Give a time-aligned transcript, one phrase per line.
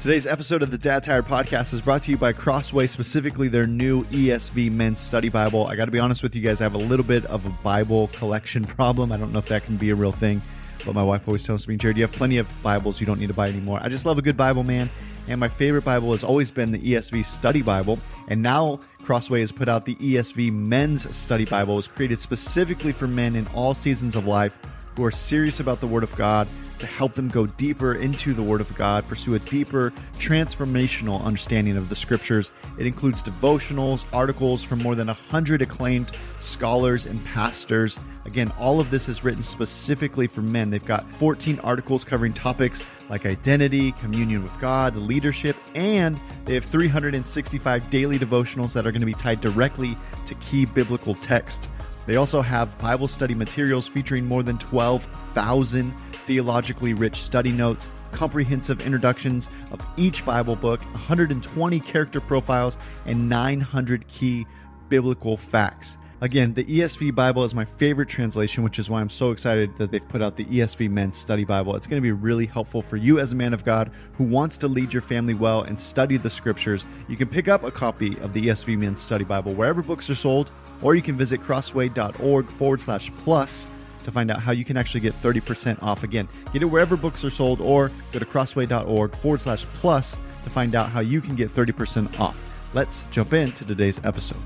[0.00, 3.66] Today's episode of the Dad Tired Podcast is brought to you by Crossway, specifically their
[3.66, 5.66] new ESV Men's Study Bible.
[5.66, 7.50] I got to be honest with you guys, I have a little bit of a
[7.50, 9.10] Bible collection problem.
[9.10, 10.40] I don't know if that can be a real thing,
[10.86, 13.26] but my wife always tells me, Jerrad, you have plenty of Bibles, you don't need
[13.26, 13.80] to buy anymore.
[13.82, 14.88] I just love a good Bible, man.
[15.26, 17.98] And my favorite Bible has always been the ESV Study Bible.
[18.28, 21.72] And now Crossway has put out the ESV Men's Study Bible.
[21.72, 24.60] It was created specifically for men in all seasons of life
[24.98, 26.48] who are serious about the Word of God
[26.80, 31.76] to help them go deeper into the Word of God, pursue a deeper transformational understanding
[31.76, 32.50] of the Scriptures.
[32.78, 38.00] It includes devotionals, articles from more than 100 acclaimed scholars and pastors.
[38.24, 40.70] Again, all of this is written specifically for men.
[40.70, 46.64] They've got 14 articles covering topics like identity, communion with God, leadership, and they have
[46.64, 51.70] 365 daily devotionals that are going to be tied directly to key biblical text.
[52.08, 55.94] They also have Bible study materials featuring more than 12,000
[56.24, 64.08] theologically rich study notes, comprehensive introductions of each Bible book, 120 character profiles, and 900
[64.08, 64.46] key
[64.88, 65.98] biblical facts.
[66.22, 69.90] Again, the ESV Bible is my favorite translation, which is why I'm so excited that
[69.90, 71.76] they've put out the ESV Men's Study Bible.
[71.76, 74.56] It's going to be really helpful for you as a man of God who wants
[74.58, 76.86] to lead your family well and study the scriptures.
[77.06, 80.14] You can pick up a copy of the ESV Men's Study Bible wherever books are
[80.14, 80.50] sold,
[80.82, 83.66] or you can visit crossway.org forward slash plus
[84.04, 86.02] to find out how you can actually get 30% off.
[86.02, 90.50] Again, get it wherever books are sold or go to crossway.org forward slash plus to
[90.50, 92.38] find out how you can get 30% off.
[92.74, 94.40] Let's jump into today's episode.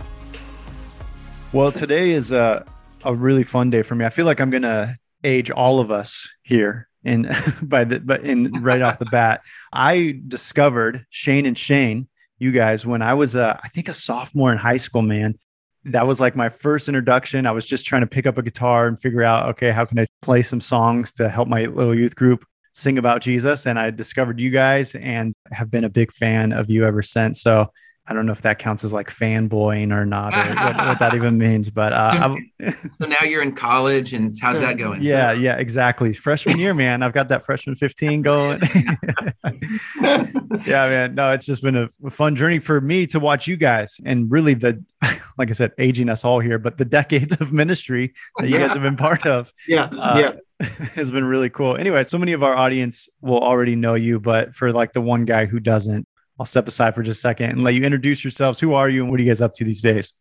[1.52, 2.64] Well, today is a,
[3.04, 4.04] a really fun day for me.
[4.04, 7.30] I feel like I'm going to age all of us here in
[7.62, 9.42] by the but in right off the bat.
[9.72, 14.50] I discovered Shane and Shane, you guys, when I was a, I think a sophomore
[14.50, 15.38] in high school, man
[15.84, 17.46] that was like my first introduction.
[17.46, 19.98] I was just trying to pick up a guitar and figure out, okay, how can
[19.98, 23.66] I play some songs to help my little youth group sing about Jesus?
[23.66, 27.42] And I discovered you guys and have been a big fan of you ever since.
[27.42, 27.70] So
[28.04, 31.14] I don't know if that counts as like fanboying or not, or what, what, that
[31.14, 31.70] even means.
[31.70, 32.36] But uh,
[32.98, 35.02] so now you're in college, and how's so, that going?
[35.02, 35.38] Yeah, so.
[35.38, 36.12] yeah, exactly.
[36.12, 38.60] Freshman year, man, I've got that freshman 15 going.
[40.02, 40.26] yeah,
[40.66, 41.14] man.
[41.14, 44.28] No, it's just been a, a fun journey for me to watch you guys, and
[44.30, 44.82] really the,
[45.38, 48.72] like I said, aging us all here, but the decades of ministry that you guys
[48.72, 49.52] have been part of.
[49.68, 50.68] Yeah, uh, yeah.
[50.94, 51.76] has been really cool.
[51.76, 55.24] Anyway, so many of our audience will already know you, but for like the one
[55.24, 56.06] guy who doesn't,
[56.38, 58.60] I'll step aside for just a second and let you introduce yourselves.
[58.60, 60.12] Who are you and what are you guys up to these days?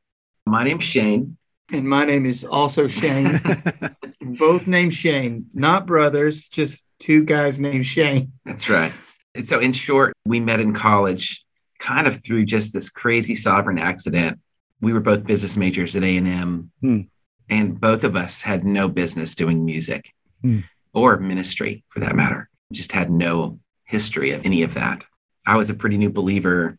[0.45, 1.37] My name's Shane.
[1.71, 3.39] And my name is also Shane.
[4.21, 8.33] Both named Shane, not brothers, just two guys named Shane.
[8.45, 8.91] That's right.
[9.33, 11.45] And so, in short, we met in college
[11.79, 14.39] kind of through just this crazy sovereign accident.
[14.81, 17.01] We were both business majors at A&M, hmm.
[17.49, 20.61] and both of us had no business doing music hmm.
[20.93, 22.49] or ministry for that matter.
[22.71, 25.05] Just had no history of any of that.
[25.45, 26.77] I was a pretty new believer,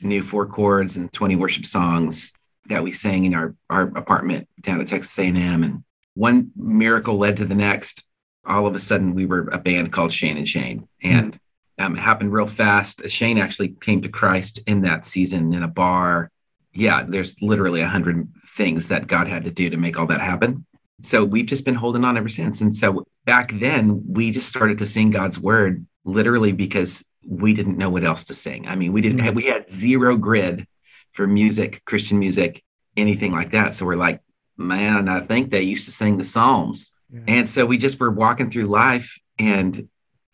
[0.00, 2.32] knew four chords and 20 worship songs
[2.66, 5.62] that we sang in our, our apartment down at Texas A&M.
[5.62, 5.84] And
[6.14, 8.04] one miracle led to the next.
[8.44, 10.88] All of a sudden, we were a band called Shane and Shane.
[11.02, 11.38] And
[11.78, 13.08] um, it happened real fast.
[13.08, 16.30] Shane actually came to Christ in that season in a bar.
[16.72, 20.20] Yeah, there's literally a hundred things that God had to do to make all that
[20.20, 20.66] happen.
[21.02, 22.60] So we've just been holding on ever since.
[22.60, 27.78] And so back then, we just started to sing God's word literally because we didn't
[27.78, 28.68] know what else to sing.
[28.68, 29.44] I mean, we didn't have, mm-hmm.
[29.44, 30.66] we had zero grid
[31.12, 32.62] for music, Christian music,
[32.96, 33.74] anything like that.
[33.74, 34.20] So we're like,
[34.56, 36.94] man, I think they used to sing the Psalms.
[37.12, 37.20] Yeah.
[37.26, 39.88] And so we just were walking through life and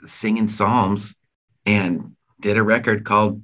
[0.05, 1.17] singing Psalms
[1.65, 3.43] and did a record called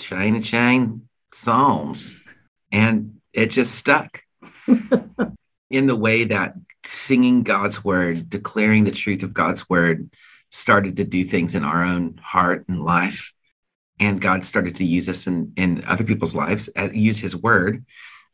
[0.00, 1.00] Shane and
[1.32, 2.14] Psalms.
[2.72, 4.22] And it just stuck
[5.70, 6.54] in the way that
[6.84, 10.10] singing God's word, declaring the truth of God's word,
[10.50, 13.32] started to do things in our own heart and life.
[13.98, 17.84] And God started to use us in, in other people's lives, uh, use his word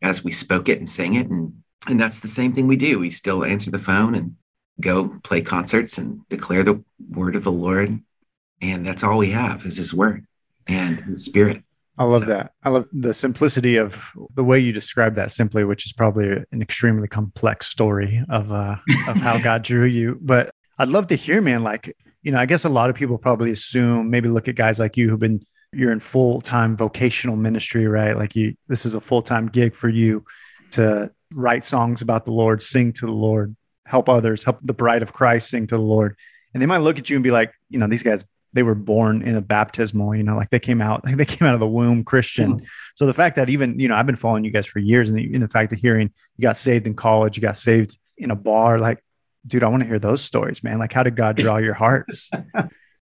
[0.00, 1.28] as we spoke it and sang it.
[1.28, 2.99] And, and that's the same thing we do.
[2.99, 4.37] We still answer the phone and
[4.81, 8.00] go play concerts and declare the word of the Lord.
[8.60, 10.26] And that's all we have is his word
[10.67, 11.62] and his spirit.
[11.99, 12.27] I love so.
[12.27, 12.53] that.
[12.62, 13.97] I love the simplicity of
[14.35, 18.77] the way you describe that simply, which is probably an extremely complex story of uh,
[19.09, 20.19] of how God drew you.
[20.21, 23.19] But I'd love to hear, man, like you know, I guess a lot of people
[23.19, 27.37] probably assume, maybe look at guys like you who've been, you're in full time vocational
[27.37, 28.17] ministry, right?
[28.17, 30.25] Like you, this is a full time gig for you
[30.73, 33.56] to write songs about the Lord, sing to the Lord,
[33.87, 36.17] help others, help the bride of Christ sing to the Lord.
[36.55, 38.75] And they might look at you and be like, you know, these guys, they were
[38.75, 41.60] born in a baptismal, you know, like they came out, like they came out of
[41.60, 42.56] the womb Christian.
[42.56, 42.66] Mm-hmm.
[42.94, 45.19] So the fact that even, you know, I've been following you guys for years and
[45.19, 48.31] the, and the fact of hearing you got saved in college, you got saved in
[48.31, 49.02] a bar, like
[49.46, 50.78] dude, I want to hear those stories, man.
[50.78, 52.31] Like, how did God draw your hearts?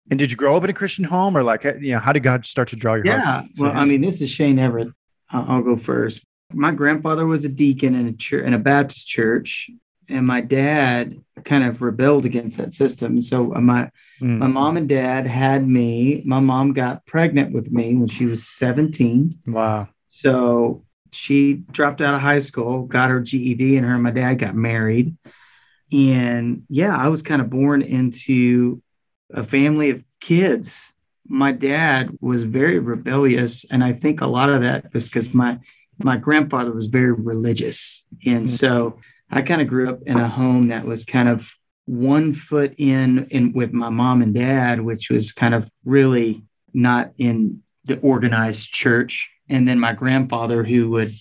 [0.09, 2.21] And did you grow up in a Christian home or like, you know, how did
[2.21, 3.45] God start to draw your yeah, heart?
[3.53, 3.63] Yeah.
[3.63, 4.89] Well, I mean, this is Shane Everett.
[5.29, 6.21] I'll, I'll go first.
[6.51, 9.69] My grandfather was a deacon in a church, in a Baptist church,
[10.09, 13.21] and my dad kind of rebelled against that system.
[13.21, 13.89] So uh, my
[14.19, 14.37] mm.
[14.37, 16.23] my mom and dad had me.
[16.25, 19.39] My mom got pregnant with me when she was 17.
[19.47, 19.89] Wow.
[20.07, 24.35] So she dropped out of high school, got her GED, and her and my dad
[24.35, 25.17] got married.
[25.91, 28.81] And yeah, I was kind of born into
[29.33, 30.91] a family of kids.
[31.27, 35.59] My dad was very rebellious, and I think a lot of that was because my
[35.97, 38.55] my grandfather was very religious, and mm-hmm.
[38.55, 38.99] so
[39.31, 41.53] I kind of grew up in a home that was kind of
[41.85, 46.43] one foot in in with my mom and dad, which was kind of really
[46.73, 51.11] not in the organized church, and then my grandfather who would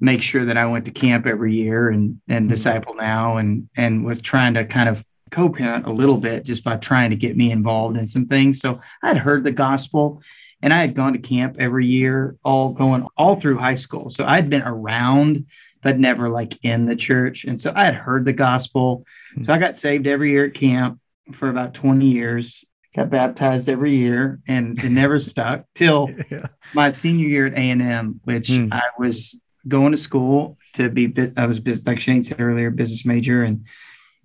[0.00, 2.48] make sure that I went to camp every year and and mm-hmm.
[2.48, 6.76] disciple now and and was trying to kind of co-parent a little bit just by
[6.76, 8.60] trying to get me involved in some things.
[8.60, 10.22] So I had heard the gospel
[10.62, 14.10] and I had gone to camp every year, all going all through high school.
[14.10, 15.46] So I'd been around,
[15.82, 17.44] but never like in the church.
[17.44, 19.04] And so I had heard the gospel.
[19.32, 19.44] Mm-hmm.
[19.44, 21.00] So I got saved every year at camp
[21.32, 22.64] for about 20 years,
[22.94, 26.46] got baptized every year and it never stuck till yeah.
[26.74, 28.72] my senior year at A&M, which mm.
[28.72, 33.42] I was going to school to be, I was like Shane said earlier, business major
[33.42, 33.66] and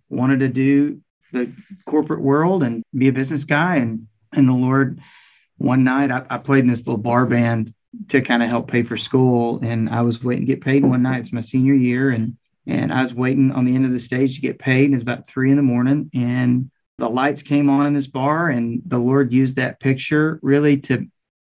[0.09, 1.01] wanted to do
[1.31, 1.51] the
[1.85, 3.77] corporate world and be a business guy.
[3.77, 4.99] And and the Lord,
[5.57, 7.73] one night I, I played in this little bar band
[8.09, 11.03] to kind of help pay for school, and I was waiting to get paid one
[11.03, 11.19] night.
[11.19, 14.35] It's my senior year, and and I was waiting on the end of the stage
[14.35, 14.85] to get paid.
[14.85, 18.49] And it's about three in the morning, and the lights came on in this bar,
[18.49, 21.07] and the Lord used that picture really to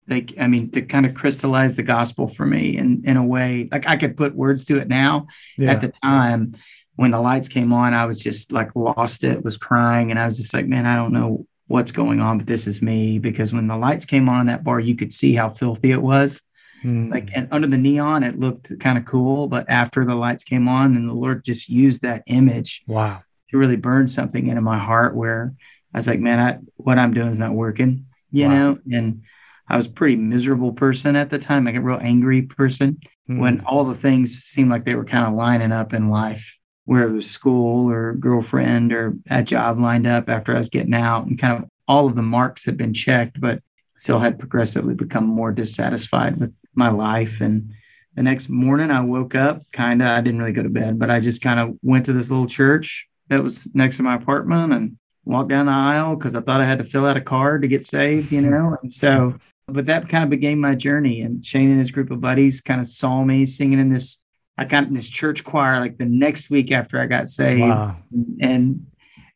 [0.08, 3.68] like i mean to kind of crystallize the gospel for me in in a way
[3.70, 5.70] like i could put words to it now yeah.
[5.70, 6.56] at the time
[6.96, 10.10] when the lights came on, I was just like lost it, was crying.
[10.10, 12.82] And I was just like, man, I don't know what's going on, but this is
[12.82, 13.18] me.
[13.18, 16.02] Because when the lights came on in that bar, you could see how filthy it
[16.02, 16.40] was.
[16.84, 17.10] Mm.
[17.10, 19.48] Like, and under the neon, it looked kind of cool.
[19.48, 22.82] But after the lights came on, and the Lord just used that image.
[22.86, 23.22] Wow.
[23.50, 25.54] To really burn something into my heart where
[25.92, 28.54] I was like, man, I, what I'm doing is not working, you wow.
[28.54, 28.78] know?
[28.90, 29.24] And
[29.68, 32.98] I was a pretty miserable person at the time, like a real angry person
[33.28, 33.38] mm.
[33.38, 37.04] when all the things seemed like they were kind of lining up in life where
[37.04, 41.26] it was school or girlfriend or a job lined up after I was getting out
[41.26, 43.62] and kind of all of the marks had been checked, but
[43.96, 47.40] still had progressively become more dissatisfied with my life.
[47.40, 47.72] And
[48.14, 51.10] the next morning I woke up kind of, I didn't really go to bed, but
[51.10, 54.72] I just kind of went to this little church that was next to my apartment
[54.72, 57.62] and walked down the aisle because I thought I had to fill out a card
[57.62, 58.76] to get saved, you know?
[58.82, 59.36] And so,
[59.66, 61.22] but that kind of began my journey.
[61.22, 64.21] And Shane and his group of buddies kind of saw me singing in this
[64.58, 67.60] I got in this church choir like the next week after I got saved.
[67.60, 67.96] Wow.
[68.40, 68.86] And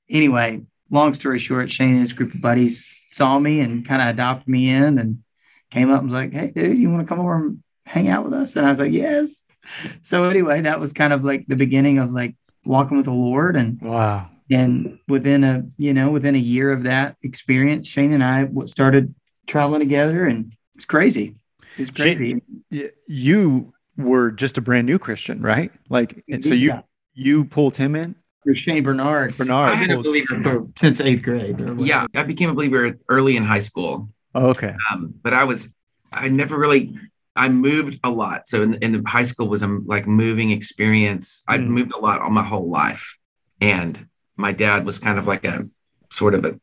[0.08, 4.08] anyway, long story short, Shane and his group of buddies saw me and kind of
[4.08, 5.22] adopted me in and
[5.70, 8.24] came up and was like, Hey, dude, you want to come over and hang out
[8.24, 8.56] with us?
[8.56, 9.42] And I was like, Yes.
[10.02, 13.56] So anyway, that was kind of like the beginning of like walking with the Lord.
[13.56, 14.28] And wow.
[14.48, 19.12] And within a, you know, within a year of that experience, Shane and I started
[19.48, 21.34] traveling together and it's crazy.
[21.76, 22.40] It's crazy.
[22.70, 25.72] Shane, you were just a brand new Christian, right?
[25.88, 26.82] Like, and so you yeah.
[27.14, 28.14] you pulled him in.
[28.54, 29.37] Shane Bernard.
[29.37, 29.72] Bernard.
[29.72, 31.60] I had a believer for, since eighth grade.
[31.81, 34.08] Yeah, I became a believer early in high school.
[34.37, 34.72] Oh, okay.
[34.93, 35.69] Um, but I was,
[36.12, 36.97] I never really,
[37.35, 38.47] I moved a lot.
[38.47, 41.42] So in, in the high school was a like moving experience.
[41.49, 41.66] I mm.
[41.66, 43.18] moved a lot all my whole life,
[43.61, 44.06] and
[44.37, 45.68] my dad was kind of like a
[46.11, 46.56] sort of a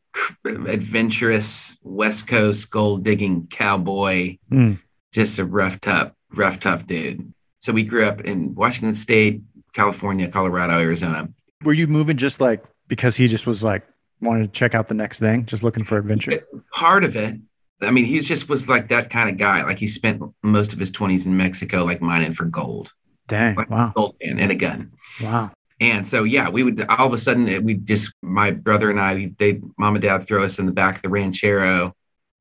[0.46, 4.78] adventurous West Coast gold digging cowboy, mm.
[5.12, 7.32] just a rough tough rough, tough dude.
[7.60, 11.28] So we grew up in Washington State, California, Colorado, Arizona.
[11.62, 13.86] Were you moving just like because he just was like
[14.20, 16.44] wanted to check out the next thing, just looking for adventure?
[16.72, 17.36] Part of it.
[17.82, 19.62] I mean, he just was like that kind of guy.
[19.62, 22.92] Like he spent most of his 20s in Mexico, like mining for gold.
[23.26, 23.56] Dang.
[23.56, 23.92] Like wow.
[23.94, 24.92] Gold and, and a gun.
[25.22, 25.50] Wow.
[25.80, 29.32] And so, yeah, we would all of a sudden, we just, my brother and I,
[29.38, 31.94] they, mom and dad throw us in the back of the ranchero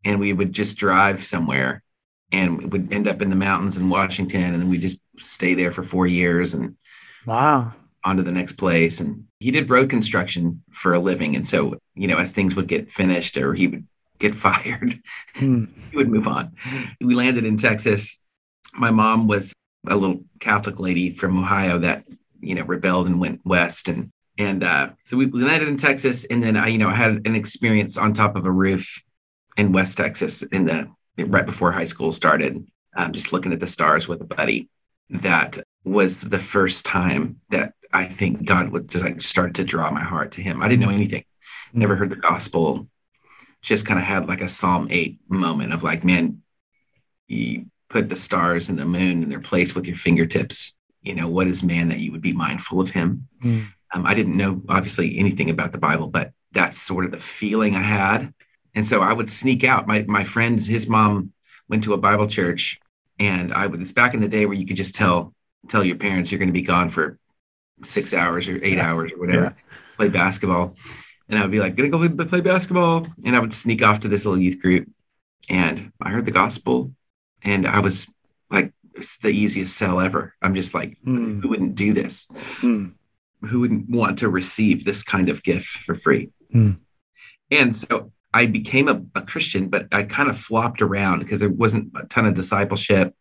[0.06, 1.82] and we would just drive somewhere
[2.34, 5.84] and would end up in the mountains in Washington, and we just stay there for
[5.84, 6.76] four years and
[7.26, 7.72] wow,
[8.04, 9.00] on to the next place.
[9.00, 12.68] And he did road construction for a living, and so you know, as things would
[12.68, 13.88] get finished or he would
[14.18, 15.00] get fired,
[15.36, 15.66] hmm.
[15.92, 16.54] he would move on.
[17.00, 18.20] We landed in Texas.
[18.74, 19.54] My mom was
[19.88, 22.06] a little Catholic lady from Ohio that
[22.42, 26.42] you know rebelled and went west, and and uh, so we landed in Texas, and
[26.42, 29.04] then I you know I had an experience on top of a roof
[29.56, 32.66] in West Texas in the right before high school started,
[32.96, 34.70] um, just looking at the stars with a buddy.
[35.10, 39.92] That was the first time that I think God was just like started to draw
[39.92, 40.62] my heart to Him.
[40.62, 41.26] I didn't know anything,
[41.74, 42.88] never heard the gospel,
[43.62, 46.42] just kind of had like a Psalm 8 moment of like, man,
[47.28, 50.76] you put the stars and the moon in their place with your fingertips.
[51.02, 53.28] You know, what is man that you would be mindful of him?
[53.42, 53.68] Mm.
[53.94, 57.76] Um, I didn't know obviously anything about the Bible, but that's sort of the feeling
[57.76, 58.34] I had.
[58.76, 59.88] And so I would sneak out.
[59.88, 61.34] My my friends, his mom
[61.70, 62.80] went to a Bible church,
[63.20, 63.82] and I would.
[63.82, 65.34] It's back in the day where you could just tell
[65.70, 67.18] tell your parents you're going to be gone for
[67.84, 68.90] six hours or eight yeah.
[68.90, 69.44] hours or whatever.
[69.44, 69.78] Yeah.
[69.98, 70.76] Play basketball,
[71.30, 74.08] and I would be like, "Gonna go play basketball," and I would sneak off to
[74.08, 74.90] this little youth group,
[75.50, 76.94] and I heard the gospel,
[77.44, 78.10] and I was
[78.50, 81.42] like, "It's the easiest sell ever." I'm just like, mm.
[81.42, 82.28] "Who wouldn't do this?
[82.62, 82.94] Mm.
[83.46, 86.80] Who wouldn't want to receive this kind of gift for free?" Mm.
[87.52, 91.50] And so I became a, a Christian, but I kind of flopped around because there
[91.50, 93.16] wasn't a ton of discipleship.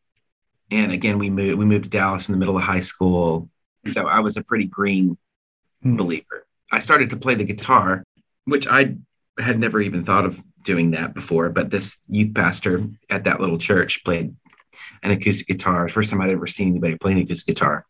[0.71, 3.50] And again, we moved we moved to Dallas in the middle of high school,
[3.87, 5.19] so I was a pretty green
[5.83, 5.97] hmm.
[5.97, 6.47] believer.
[6.71, 8.04] I started to play the guitar,
[8.47, 8.97] which I
[9.38, 11.50] had never even thought of doing that before.
[11.50, 14.35] But this youth pastor at that little church played
[15.02, 15.88] an acoustic guitar.
[15.88, 17.85] First time I'd ever seen anybody play an acoustic guitar,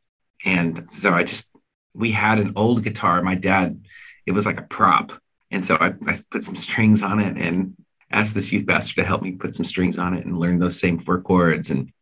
[0.45, 1.49] and so I just
[1.95, 3.23] we had an old guitar.
[3.23, 3.85] My dad,
[4.26, 5.12] it was like a prop
[5.52, 7.76] and so I, I put some strings on it and
[8.11, 10.80] asked this youth pastor to help me put some strings on it and learn those
[10.80, 11.71] same four chords.
[11.71, 11.92] And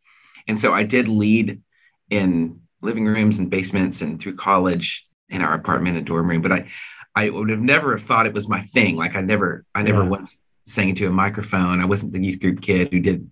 [0.47, 1.61] and so I did lead
[2.09, 6.41] in living rooms and basements and through college in our apartment and dorm room.
[6.41, 6.67] But I
[7.13, 8.95] I would have never have thought it was my thing.
[8.95, 10.09] Like I never I never yeah.
[10.09, 11.81] once sang into a microphone.
[11.81, 13.29] I wasn't the youth group kid who did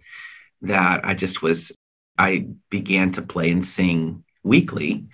[0.63, 1.05] that.
[1.05, 1.71] I just was
[2.17, 5.07] I began to play and sing weekly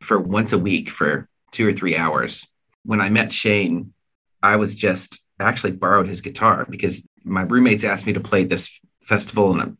[0.00, 2.46] for once a week for two or three hours.
[2.84, 3.92] When I met Shane,
[4.42, 8.70] I was just actually borrowed his guitar because my roommates asked me to play this
[9.02, 9.76] festival and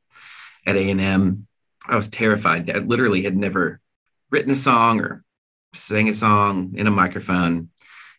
[0.66, 1.46] at A&M.
[1.86, 2.70] I was terrified.
[2.70, 3.80] I literally had never
[4.30, 5.24] written a song or
[5.74, 7.70] sang a song in a microphone.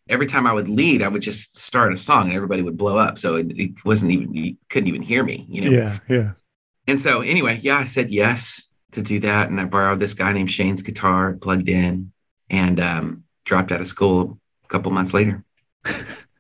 [0.10, 2.98] Every time I would lead, I would just start a song and everybody would blow
[2.98, 3.18] up.
[3.18, 5.72] So it, it wasn't even, you couldn't even hear me, you know?
[5.72, 6.00] Yeah.
[6.10, 6.32] Yeah.
[6.88, 9.50] And so anyway, yeah, I said yes to do that.
[9.50, 12.12] And I borrowed this guy named Shane's guitar, plugged in
[12.50, 15.44] and um, dropped out of school a couple months later.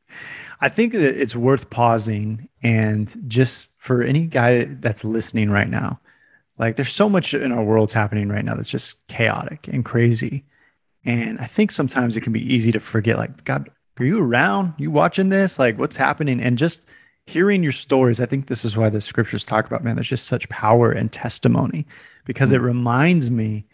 [0.63, 5.99] I think that it's worth pausing and just for any guy that's listening right now,
[6.57, 10.45] like there's so much in our world's happening right now that's just chaotic and crazy.
[11.03, 14.73] And I think sometimes it can be easy to forget, like, God, are you around?
[14.77, 15.59] You watching this?
[15.59, 16.39] Like, what's happening?
[16.39, 16.85] And just
[17.25, 20.27] hearing your stories, I think this is why the scriptures talk about, man, there's just
[20.27, 21.85] such power and testimony
[22.23, 23.65] because it reminds me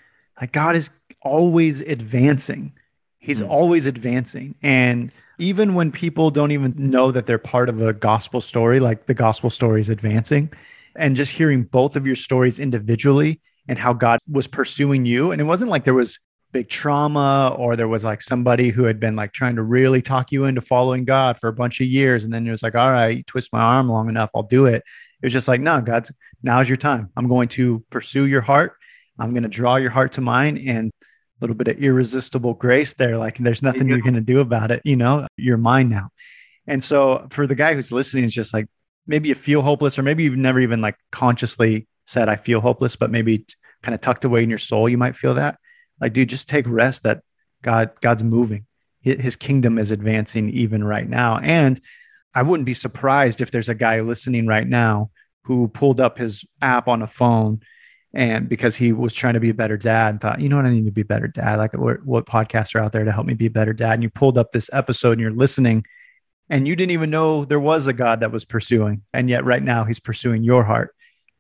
[0.42, 0.90] like God is
[1.22, 2.74] always advancing.
[3.20, 3.52] He's mm-hmm.
[3.52, 4.56] always advancing.
[4.64, 9.06] And even when people don't even know that they're part of a gospel story, like
[9.06, 10.52] the gospel story is advancing,
[10.96, 15.32] and just hearing both of your stories individually and how God was pursuing you.
[15.32, 16.20] And it wasn't like there was
[16.52, 20.32] big trauma or there was like somebody who had been like trying to really talk
[20.32, 22.24] you into following God for a bunch of years.
[22.24, 24.84] And then it was like, all right, twist my arm long enough, I'll do it.
[25.22, 27.12] It was just like, no, God's now's your time.
[27.16, 28.74] I'm going to pursue your heart.
[29.20, 30.58] I'm going to draw your heart to mine.
[30.68, 30.92] And
[31.42, 33.18] little bit of irresistible grace there.
[33.18, 34.82] Like there's nothing you're going to do about it.
[34.84, 36.10] You know, you're mine now.
[36.68, 38.68] And so for the guy who's listening, it's just like
[39.08, 42.96] maybe you feel hopeless, or maybe you've never even like consciously said, I feel hopeless,
[42.96, 43.46] but maybe
[43.82, 45.58] kind of tucked away in your soul, you might feel that.
[46.00, 47.22] Like, dude, just take rest that
[47.62, 48.66] God, God's moving.
[49.02, 51.38] His kingdom is advancing even right now.
[51.38, 51.80] And
[52.36, 55.12] I wouldn't be surprised if there's a guy listening right now
[55.44, 57.62] who pulled up his app on a phone
[58.14, 60.66] and because he was trying to be a better dad and thought, you know what,
[60.66, 61.58] I need to be a better dad.
[61.58, 63.94] Like, what, what podcasts are out there to help me be a better dad?
[63.94, 65.86] And you pulled up this episode and you're listening,
[66.50, 69.62] and you didn't even know there was a God that was pursuing, and yet right
[69.62, 70.96] now he's pursuing your heart,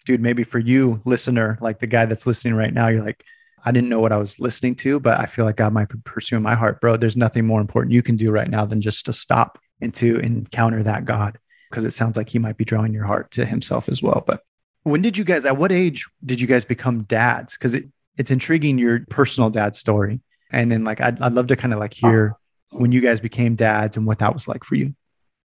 [0.05, 0.21] dude.
[0.21, 3.23] Maybe for you, listener, like the guy that's listening right now, you're like,
[3.65, 5.97] I didn't know what I was listening to, but I feel like God might be
[6.05, 6.97] pursuing my heart, bro.
[6.97, 10.19] There's nothing more important you can do right now than just to stop and to
[10.19, 13.89] encounter that God, because it sounds like He might be drawing your heart to Himself
[13.89, 14.23] as well.
[14.25, 14.43] But
[14.83, 17.53] when did you guys, at what age did you guys become dads?
[17.53, 17.85] Because it,
[18.17, 20.19] it's intriguing your personal dad story.
[20.51, 22.35] And then, like, I'd, I'd love to kind of like hear
[22.71, 24.95] when you guys became dads and what that was like for you.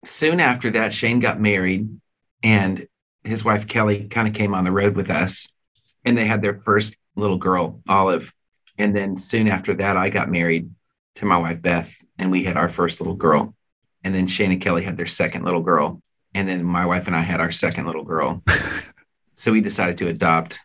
[0.05, 1.89] Soon after that, Shane got married
[2.43, 2.87] and
[3.25, 5.49] his wife Kelly kind of came on the road with us
[6.05, 8.33] and they had their first little girl, Olive.
[8.79, 10.71] And then soon after that, I got married
[11.17, 13.55] to my wife, Beth, and we had our first little girl.
[14.03, 16.03] And then Shane and Kelly had their second little girl.
[16.35, 18.43] And then my wife and I had our second little girl.
[19.43, 20.61] So we decided to adopt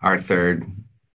[0.00, 0.68] our third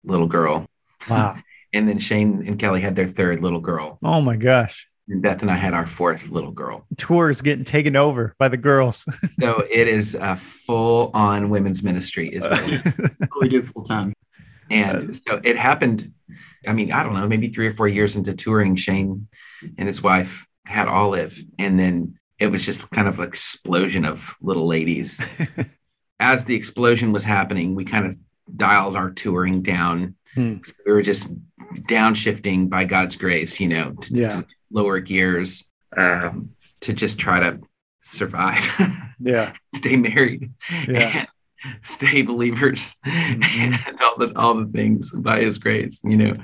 [0.06, 0.66] little girl.
[1.10, 1.36] Wow.
[1.74, 4.00] and then Shane and Kelly had their third little girl.
[4.02, 4.88] Oh my gosh.
[5.10, 6.88] And Beth and I had our fourth little girl.
[6.96, 9.06] Tour is getting taken over by the girls.
[9.42, 14.14] so it is a full on women's ministry, is what we do full time.
[14.70, 16.14] And uh, so it happened.
[16.66, 19.28] I mean, I don't know, maybe three or four years into touring, Shane
[19.78, 21.38] and his wife had Olive.
[21.60, 25.22] And then it was just kind of an explosion of little ladies.
[26.22, 28.16] As the explosion was happening, we kind of
[28.56, 30.16] dialed our touring down.
[30.36, 30.58] Hmm.
[30.86, 31.28] We were just
[31.90, 34.42] downshifting by God's grace, you know, to, yeah.
[34.42, 35.66] to lower gears
[35.98, 36.52] um,
[36.82, 37.60] to just try to
[38.02, 38.66] survive.
[39.20, 39.54] yeah.
[39.76, 40.50] Stay married.
[40.88, 41.26] Yeah.
[41.82, 43.74] stay believers mm-hmm.
[43.88, 46.36] and all the all the things by his grace, you know.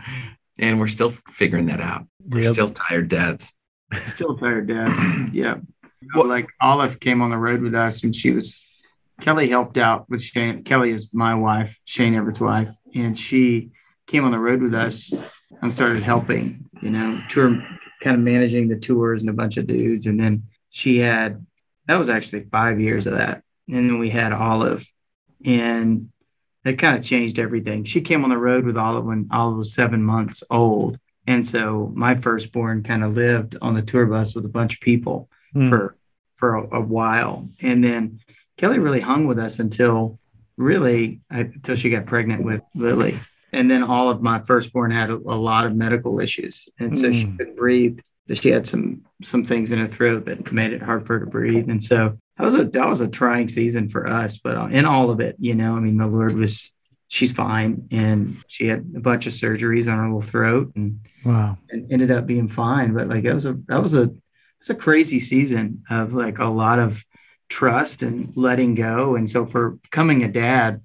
[0.59, 2.07] And we're still figuring that out.
[2.27, 2.53] We're yep.
[2.53, 3.53] still tired dads.
[4.07, 4.99] Still tired dads.
[5.33, 5.55] yeah.
[6.15, 8.63] Well, like Olive came on the road with us when she was
[9.21, 10.63] Kelly helped out with Shane.
[10.63, 13.71] Kelly is my wife, Shane Everett's wife, and she
[14.05, 15.13] came on the road with us
[15.61, 17.61] and started helping, you know, tour
[18.01, 20.05] kind of managing the tours and a bunch of dudes.
[20.05, 21.45] And then she had
[21.87, 23.43] that was actually five years of that.
[23.67, 24.89] And then we had Olive
[25.43, 26.09] and
[26.65, 27.85] it kind of changed everything.
[27.85, 30.99] She came on the road with Olive when Olive was seven months old.
[31.25, 34.81] And so my firstborn kind of lived on the tour bus with a bunch of
[34.81, 35.69] people mm.
[35.69, 35.95] for
[36.35, 37.49] for a, a, while.
[37.61, 38.19] And then
[38.57, 40.19] Kelly really hung with us until
[40.57, 43.19] really until she got pregnant with Lily.
[43.53, 46.67] And then all of my firstborn had a, a lot of medical issues.
[46.79, 47.13] And so mm.
[47.13, 47.99] she couldn't breathe.
[48.33, 51.31] She had some some things in her throat that made it hard for her to
[51.31, 51.69] breathe.
[51.69, 54.85] And so that was a that was a trying season for us, but uh, in
[54.85, 56.71] all of it, you know, I mean, the Lord was
[57.07, 61.57] she's fine, and she had a bunch of surgeries on her little throat, and wow,
[61.69, 62.93] and ended up being fine.
[62.93, 64.11] But like that was a that was a
[64.59, 67.03] it's a crazy season of like a lot of
[67.49, 70.81] trust and letting go, and so for becoming a dad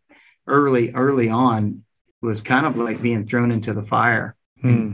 [0.47, 1.85] early early on
[2.21, 4.37] was kind of like being thrown into the fire.
[4.61, 4.93] Hmm.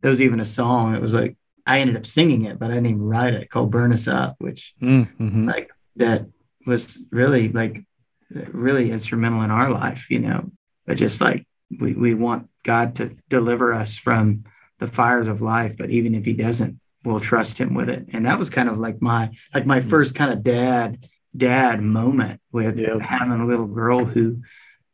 [0.00, 0.94] There was even a song.
[0.94, 3.70] It was like I ended up singing it, but I didn't even write it called
[3.70, 5.46] Burn Us Up, which mm-hmm.
[5.46, 6.26] like that
[6.66, 7.84] was really like
[8.30, 10.50] really instrumental in our life, you know.
[10.86, 11.46] But just like
[11.78, 14.44] we, we want God to deliver us from
[14.78, 18.06] the fires of life, but even if he doesn't, we'll trust him with it.
[18.12, 19.88] And that was kind of like my like my mm-hmm.
[19.88, 23.00] first kind of dad dad moment with yep.
[23.00, 24.42] having a little girl who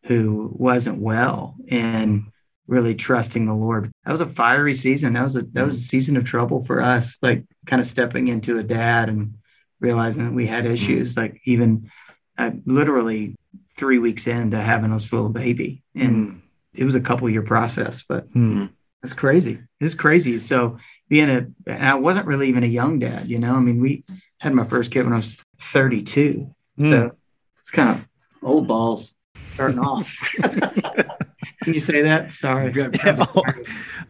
[0.05, 2.27] who wasn't well and
[2.67, 3.91] really trusting the Lord.
[4.05, 5.15] That was a fiery season.
[5.15, 8.29] That was a that was a season of trouble for us, like kind of stepping
[8.29, 9.35] into a dad and
[9.81, 10.75] realizing that we had mm-hmm.
[10.75, 11.91] issues, like even
[12.39, 13.37] uh, literally
[13.77, 15.83] three weeks into having this little baby.
[15.95, 16.41] And mm.
[16.73, 18.71] it was a couple year process, but mm.
[19.03, 19.61] it's crazy.
[19.81, 20.39] It's crazy.
[20.41, 23.81] So being a, and I wasn't really even a young dad, you know, I mean,
[23.81, 24.05] we
[24.39, 26.51] had my first kid when I was 32.
[26.79, 26.89] Mm.
[26.89, 27.17] So
[27.61, 28.09] it's kind of
[28.43, 29.15] old balls
[29.55, 30.17] starting off.
[31.65, 32.33] Can you say that?
[32.33, 32.73] Sorry.
[32.75, 33.43] Yeah, oh,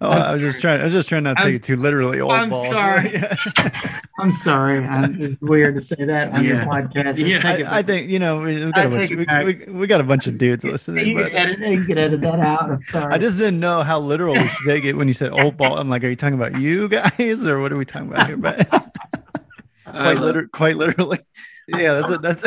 [0.00, 0.80] oh I was just trying.
[0.80, 2.20] I was just trying not to take it too literally.
[2.20, 2.68] Old I'm balls.
[2.68, 3.22] sorry.
[4.18, 4.84] I'm sorry.
[4.84, 6.50] I'm, it's weird to say that on yeah.
[6.50, 7.18] your podcast.
[7.18, 10.00] Yeah, I, I, think you know we, we got a bunch, we, we, we, got
[10.00, 11.06] a bunch of dudes listening.
[11.06, 12.70] You, but, can edit, you can edit that out.
[12.70, 13.12] I'm sorry.
[13.12, 15.78] I just didn't know how literal we should take it when you said old ball.
[15.78, 18.36] I'm like, are you talking about you guys or what are we talking about here?
[18.36, 21.20] But quite, uh, liter- quite literally.
[21.68, 22.22] Yeah, that's it.
[22.22, 22.42] That's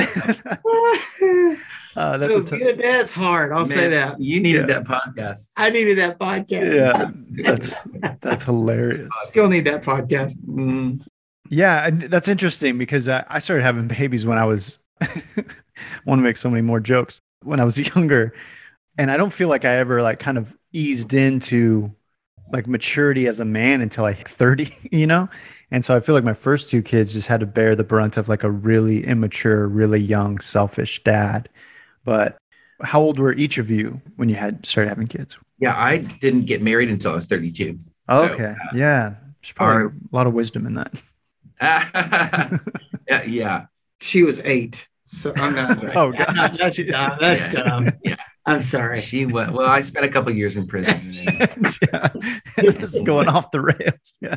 [1.21, 1.59] it.
[1.97, 3.51] Uh, that's so a t- being a dad's hard.
[3.51, 4.19] I'll Man, say that.
[4.19, 4.79] You needed yeah.
[4.79, 5.49] that podcast.
[5.57, 6.75] I needed that podcast.
[6.75, 7.11] Yeah,
[7.43, 7.75] that's
[8.21, 9.09] that's hilarious.
[9.23, 10.33] Still need that podcast.
[10.47, 11.01] Mm.
[11.49, 14.77] Yeah, that's interesting because I, I started having babies when I was.
[16.05, 18.31] want to make so many more jokes when I was younger,
[18.97, 21.91] and I don't feel like I ever like kind of eased into
[22.51, 25.29] like maturity as a man until like 30, you know?
[25.71, 28.17] And so I feel like my first two kids just had to bear the brunt
[28.17, 31.49] of like a really immature, really young, selfish dad.
[32.07, 32.37] But
[32.81, 35.35] how old were each of you when you had started having kids?
[35.59, 37.77] Yeah, I didn't get married until I was 32.
[38.09, 38.37] okay.
[38.37, 39.15] So, uh, yeah.
[39.41, 40.93] There's probably our, a lot of wisdom in that.
[43.09, 43.65] yeah, yeah.
[43.99, 44.87] She was eight.
[45.07, 45.83] So I'm not.
[45.97, 46.33] oh, God.
[46.33, 47.17] That's, that's dumb.
[47.19, 47.63] That's yeah.
[47.63, 47.91] dumb.
[48.05, 48.15] Yeah.
[48.45, 49.01] I'm sorry.
[49.01, 51.01] She went, well, I spent a couple years in prison.
[51.11, 52.09] yeah.
[52.55, 54.13] It's going off the rails.
[54.21, 54.35] Yeah.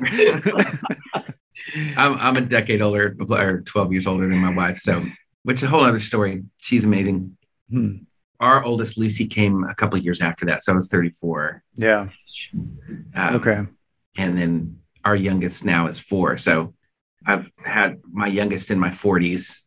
[1.96, 4.78] I'm, I'm a decade older, or 12 years older than my wife.
[4.78, 5.06] So,
[5.44, 6.42] which is a whole other story.
[6.61, 7.37] She's amazing.
[7.70, 7.96] Hmm.
[8.40, 11.62] Our oldest Lucy came a couple years after that, so I was 34.
[11.74, 12.09] Yeah.
[12.54, 13.61] Um, okay.
[14.16, 16.38] And then our youngest now is four.
[16.38, 16.74] So
[17.26, 19.64] I've had my youngest in my 40s,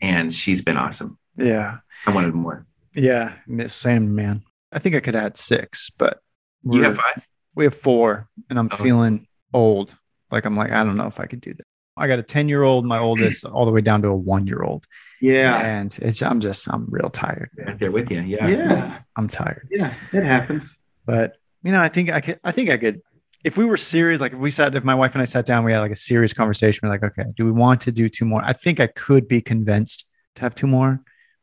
[0.00, 1.18] and she's been awesome.
[1.36, 1.78] Yeah.
[2.06, 2.66] I wanted more.
[2.94, 3.32] Yeah,
[3.66, 4.42] same man.
[4.72, 6.20] I think I could add six, but
[6.62, 7.22] you have five.
[7.54, 8.76] We have four, and I'm oh.
[8.76, 9.96] feeling old.
[10.30, 11.64] Like I'm like I don't know if I could do that.
[11.96, 14.46] I got a 10 year old, my oldest, all the way down to a one
[14.46, 14.86] year old.
[15.32, 15.58] Yeah.
[15.58, 17.50] And it's, I'm just, I'm real tired.
[17.56, 18.20] Right there with you.
[18.20, 18.48] Yeah.
[18.48, 18.98] Yeah.
[19.16, 19.68] I'm tired.
[19.70, 19.94] Yeah.
[20.12, 20.78] It happens.
[21.06, 23.00] But, you know, I think I could, I think I could,
[23.44, 25.64] if we were serious, like if we sat, if my wife and I sat down,
[25.64, 26.80] we had like a serious conversation.
[26.82, 28.42] We're like, okay, do we want to do two more?
[28.42, 31.00] I think I could be convinced to have two more.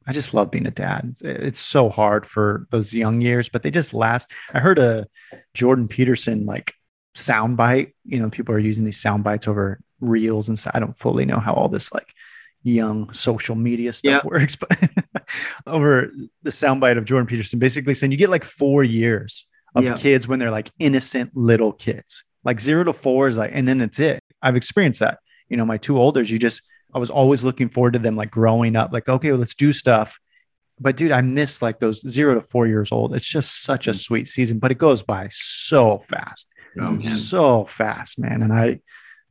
[0.08, 1.06] I just love being a dad.
[1.10, 4.32] It's, it's so hard for those young years, but they just last.
[4.52, 5.06] I heard a
[5.54, 6.74] Jordan Peterson like
[7.16, 7.94] soundbite.
[8.06, 10.74] You know, people are using these sound bites over reels and stuff.
[10.76, 12.08] I don't fully know how all this like
[12.64, 14.78] young social media stuff works, but
[15.68, 16.12] over
[16.44, 19.98] the soundbite of Jordan Peterson, basically saying you get like four years of Yeah.
[19.98, 23.82] kids when they're like innocent little kids, like zero to four is like, and then
[23.82, 24.24] it's it.
[24.42, 25.20] I've experienced that.
[25.50, 26.62] You know, my two olders, you just,
[26.94, 29.72] I was always looking forward to them like growing up, like, okay, well, let's do
[29.74, 30.20] stuff.
[30.80, 33.16] But dude, I miss like those zero to four years old.
[33.16, 36.48] It's just such a sweet season, but it goes by so fast
[36.80, 38.42] Oh, so fast, man.
[38.42, 38.80] And I,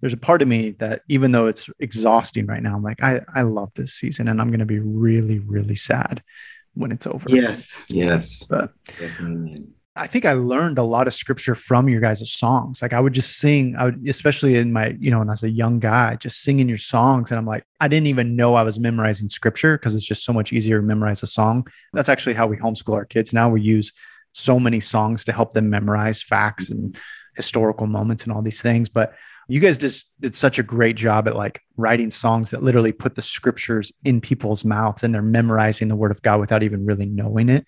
[0.00, 3.20] there's a part of me that even though it's exhausting right now, I'm like, I,
[3.34, 6.22] I love this season and I'm going to be really, really sad
[6.74, 7.26] when it's over.
[7.28, 7.84] Yes.
[7.88, 8.44] Yes.
[8.44, 9.64] But Definitely.
[9.96, 12.80] I think I learned a lot of scripture from your guys' songs.
[12.80, 15.42] Like I would just sing, I would, especially in my, you know, when I was
[15.42, 17.30] a young guy, just singing your songs.
[17.30, 20.32] And I'm like, I didn't even know I was memorizing scripture because it's just so
[20.32, 21.66] much easier to memorize a song.
[21.92, 23.50] That's actually how we homeschool our kids now.
[23.50, 23.92] We use
[24.32, 26.96] so many songs to help them memorize facts and
[27.34, 28.88] historical moments and all these things.
[28.88, 29.14] But
[29.50, 33.16] you guys just did such a great job at like writing songs that literally put
[33.16, 37.06] the scriptures in people's mouths and they're memorizing the word of God without even really
[37.06, 37.66] knowing it.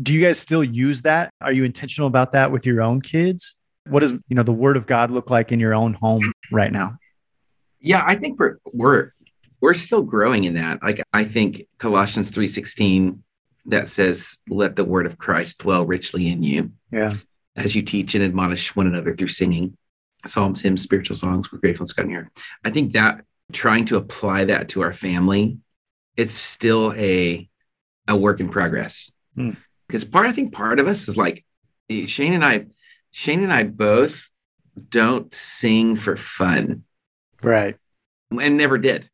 [0.00, 1.32] Do you guys still use that?
[1.40, 3.56] Are you intentional about that with your own kids?
[3.88, 6.70] What does you know the word of god look like in your own home right
[6.70, 6.98] now?
[7.80, 9.12] Yeah, I think we're we're
[9.60, 10.82] we're still growing in that.
[10.82, 13.18] Like I think Colossians 3:16
[13.66, 17.10] that says, "Let the word of Christ dwell richly in you yeah.
[17.56, 19.77] as you teach and admonish one another through singing,
[20.26, 23.96] psalms, hymns, spiritual songs with gratefulness God in your heart." I think that trying to
[23.96, 25.58] apply that to our family,
[26.16, 27.48] it's still a
[28.06, 29.10] a work in progress.
[29.34, 29.52] Hmm.
[29.86, 31.44] Because part I think part of us is like
[31.90, 32.66] Shane and I,
[33.10, 34.28] Shane and I both
[34.88, 36.84] don't sing for fun
[37.42, 37.76] right
[38.30, 39.08] and never did.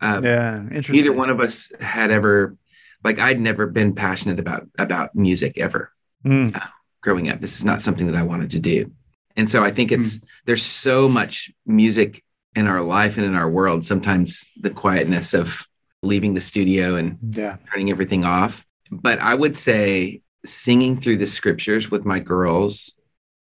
[0.00, 2.54] Uh, yeah interesting neither one of us had ever
[3.02, 5.90] like i'd never been passionate about about music ever
[6.24, 6.60] Mm,
[7.02, 8.92] growing up this is not something that i wanted to do
[9.36, 10.24] and so i think it's hmm.
[10.46, 12.22] there's so much music
[12.54, 15.66] in our life and in our world sometimes the quietness of
[16.02, 17.56] leaving the studio and yeah.
[17.70, 18.64] turning everything off.
[18.90, 22.96] But i would say singing through the scriptures with my girls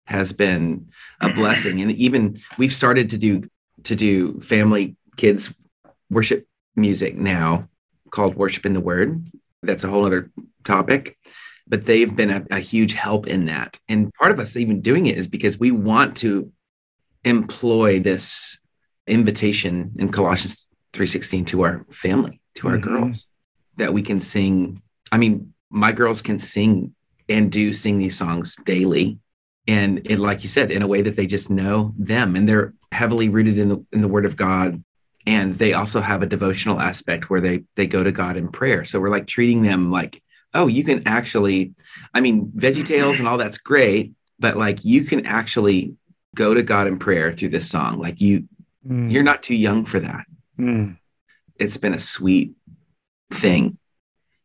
[0.07, 0.88] has been
[1.20, 1.81] a blessing.
[1.81, 3.48] And even we've started to do
[3.85, 5.52] to do family kids
[6.11, 7.68] worship music now
[8.11, 9.26] called worship in the word.
[9.62, 10.31] That's a whole other
[10.64, 11.18] topic
[11.73, 13.81] but they've been a, a huge help in that.
[13.89, 16.53] And part of us even doing it is because we want to
[17.25, 18.59] employ this
[19.07, 22.83] invitation in colossians 3.16 to our family to our Mhm.
[22.83, 23.27] girls
[23.79, 24.83] that we can sing.
[25.11, 26.95] I mean my girls can sing
[27.27, 29.19] and do sing these songs daily.
[29.67, 32.75] And it, like you said in a way that they just know them and they're
[32.93, 34.85] heavily rooted in the in the word of god.
[35.27, 38.85] And they also have a devotional aspect where they they go to god in prayer.
[38.85, 40.23] So we're like treating them like
[40.55, 41.75] oh you can actually
[42.15, 45.95] i mean veggie tales and all that's great but like you can actually
[46.35, 47.99] go to god in prayer through this song.
[47.99, 48.49] Like you
[48.87, 50.27] Mm, you're not too young for that.
[50.59, 50.99] Mm.
[51.59, 52.53] it's been a sweet
[53.33, 53.79] thing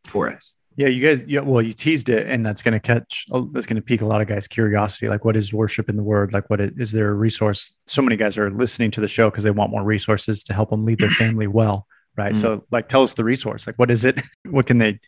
[0.04, 0.54] for us.
[0.76, 3.66] Yeah you guys yeah well you teased it and that's going to catch oh, that's
[3.66, 5.08] going to pique a lot of guys curiosity.
[5.08, 6.32] Like what is worship in the word?
[6.32, 7.72] Like what is, is there a resource?
[7.88, 10.70] So many guys are listening to the show because they want more resources to help
[10.70, 12.32] them lead their family well right?
[12.32, 12.40] Mm.
[12.40, 13.66] so like tell us the resource.
[13.66, 14.20] Like what is it?
[14.48, 15.00] What can they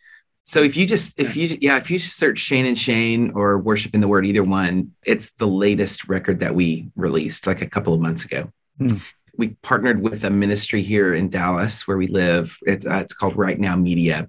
[0.44, 3.94] So if you just if you yeah if you search Shane and Shane or Worship
[3.94, 7.94] in the Word either one, it's the latest record that we released like a couple
[7.94, 8.50] of months ago.
[8.78, 8.96] Hmm.
[9.36, 12.58] We partnered with a ministry here in Dallas where we live.
[12.62, 14.28] It's uh, it's called RightNow Media.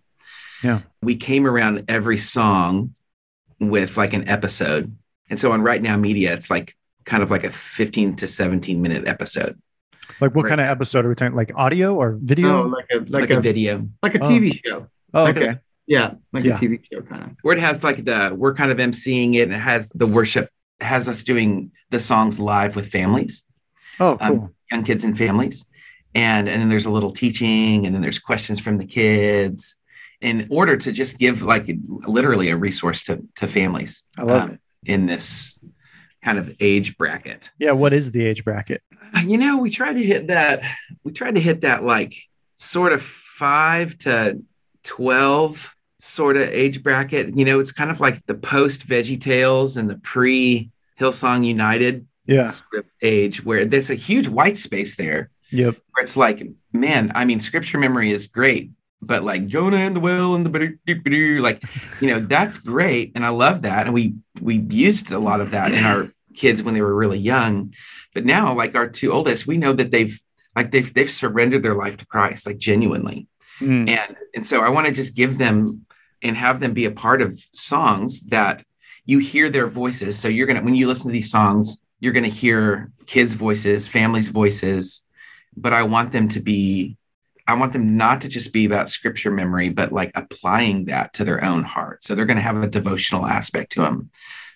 [0.63, 0.82] Yeah.
[1.02, 2.93] We came around every song
[3.60, 4.95] with like an episode,
[5.30, 9.08] and so on RightNow Media, it's like kind of like a 15 to 17 minute
[9.08, 9.60] episode,
[10.19, 10.50] like what Right.
[10.50, 13.30] kind of episode are we talking like audio or video Oh, like a like, like,
[13.32, 13.88] a, a, video.
[14.04, 14.30] like a Oh.
[14.30, 14.88] TV show.
[15.15, 15.60] oh like a- okay
[15.96, 16.54] Yeah, like Yeah.
[16.54, 17.30] a TV show kind of.
[17.42, 20.48] where it has like the we're kind of emceeing it and it has the worship
[20.80, 23.44] has us doing the songs live with families.
[24.00, 24.52] Oh Um, cool.
[24.72, 25.58] young kids and families.
[26.16, 29.76] And and then there's a little teaching and then there's questions from the kids
[30.22, 31.66] in order to just give like
[32.18, 34.60] literally a resource to to families i love um, it.
[34.94, 35.60] in this
[36.26, 37.42] kind of age bracket.
[37.66, 38.82] Yeah what is the age bracket?
[39.32, 40.58] You know we tried to hit that
[41.04, 42.14] we tried to hit that like
[42.56, 44.16] sort of 5 to
[44.84, 47.36] 12 sort of age bracket.
[47.36, 52.06] You know it's kind of like the post veggie tales and the pre hillsong united
[52.26, 52.52] yeah.
[52.52, 55.30] sort of age where there's a huge white space there.
[55.52, 55.78] Yep.
[55.92, 60.00] Where it's like man i mean scripture memory is great but like jonah and the
[60.00, 61.62] whale and the like
[62.00, 65.52] you know that's great and i love that and we we used a lot of
[65.52, 67.74] that in our kids when they were really young.
[68.14, 70.20] But now like our two oldest we know that they've
[70.56, 73.28] like they've they've surrendered their life to christ like genuinely.
[73.60, 75.86] Mm, and and so i want to just give them
[76.22, 78.64] and have them be a part of songs that
[79.06, 82.28] you hear their voices so you're gonna when you listen to these songs you're gonna
[82.28, 85.04] hear kids voices families voices
[85.56, 86.98] but i want them to be
[87.48, 91.26] I want them not to just be about scripture memory, but like applying that to
[91.26, 92.04] their own heart.
[92.04, 94.10] So they're to have a devotional aspect to them.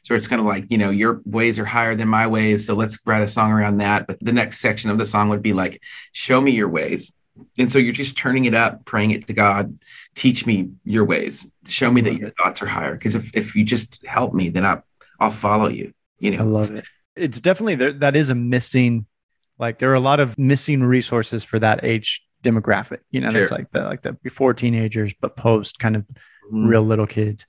[0.04, 2.66] So it's kind of like, you know, your ways are higher than my ways.
[2.66, 4.08] So let's write a song around that.
[4.08, 7.14] But the next section of the song would be like, show me your ways.
[7.58, 9.78] And so you're just turning it up, praying it to God,
[10.14, 12.94] teach me your ways, show me that your thoughts are higher.
[12.94, 14.82] Because if, if you just help me, then I,
[15.20, 15.94] I'll follow you.
[16.20, 16.86] You know, I love it.
[17.16, 17.94] It's definitely there.
[17.94, 19.06] That is a missing,
[19.58, 23.00] like there are a lot of missing resources for that age demographic.
[23.12, 23.40] You know, sure.
[23.40, 26.04] there's like the like the before teenagers, but post kind of
[26.52, 26.68] mm.
[26.68, 27.46] real little kids.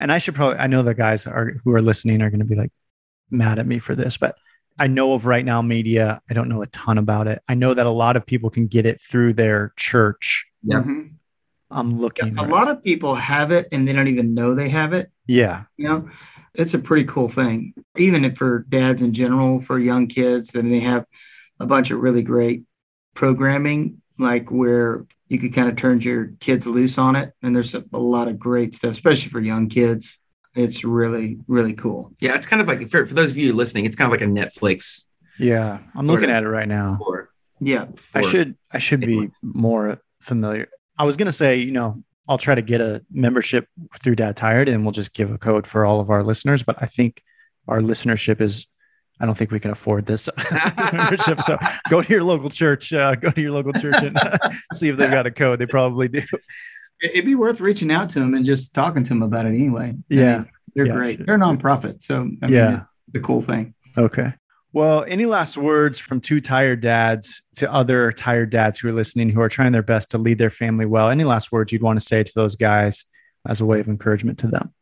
[0.00, 2.44] And I should probably I know the guys are who are listening are going to
[2.44, 2.72] be like
[3.30, 4.36] mad at me for this, but
[4.78, 6.20] I know of RightNow Media.
[6.30, 7.42] I don't know a ton about it.
[7.48, 10.46] I know that a lot of people can get it through their church.
[10.62, 10.78] Yeah.
[10.78, 11.02] Mm-hmm.
[11.70, 12.28] I'm looking.
[12.36, 12.52] Yeah, a right.
[12.52, 15.10] lot of people have it and they don't even know they have it.
[15.26, 15.64] Yeah.
[15.76, 16.08] You know,
[16.54, 17.74] it's a pretty cool thing.
[17.96, 21.04] Even for dads in general, for young kids, then they have
[21.60, 22.64] a bunch of really great
[23.14, 27.32] programming like where you could kind of turn your kids loose on it.
[27.42, 30.17] And there's a, a, lot of great stuff, especially for young kids.
[30.58, 32.12] It's really, really cool.
[32.20, 34.28] Yeah, it's kind of like for, for those of you listening, it's kind of like
[34.28, 35.04] a Netflix.
[35.38, 36.98] Yeah, I'm looking at it right now.
[36.98, 40.68] For, yeah, I should I should be more familiar.
[40.98, 43.68] I was gonna say, you know, I'll try to get a membership
[44.02, 46.64] through Dad Tired, and we'll just give a code for all of our listeners.
[46.64, 47.22] But I think
[47.68, 48.66] our listenership is
[49.20, 50.28] I don't think we can afford this
[50.92, 51.42] membership.
[51.42, 51.56] So
[51.88, 54.18] go to your local church, uh, go to your local church and
[54.72, 55.58] see if they've got a code.
[55.58, 56.22] They probably do.
[57.02, 59.94] It'd be worth reaching out to them and just talking to them about it anyway.
[60.08, 60.34] Yeah.
[60.34, 61.16] I mean, they're yeah, great.
[61.18, 61.26] Sure.
[61.26, 62.02] They're nonprofit.
[62.02, 62.82] So, I mean, yeah,
[63.12, 63.74] the cool thing.
[63.96, 64.32] Okay.
[64.72, 69.30] Well, any last words from two tired dads to other tired dads who are listening
[69.30, 71.08] who are trying their best to lead their family well?
[71.08, 73.04] Any last words you'd want to say to those guys
[73.46, 74.74] as a way of encouragement to them?